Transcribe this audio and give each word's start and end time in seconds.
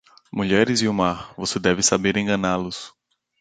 Mulheres 0.33 0.81
e 0.81 0.87
o 0.87 0.91
mar, 0.95 1.31
você 1.37 1.59
deve 1.59 1.83
saber 1.83 2.17
enganá-los. 2.17 2.91